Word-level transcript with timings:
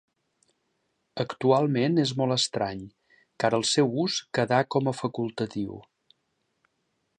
Actualment 1.23 1.99
és 2.05 2.13
molt 2.21 2.35
estrany, 2.37 2.81
car 3.45 3.53
el 3.59 3.67
seu 3.73 3.93
ús 4.07 4.17
quedà 4.39 4.61
com 4.77 4.93
a 4.93 4.97
facultatiu. 5.03 5.79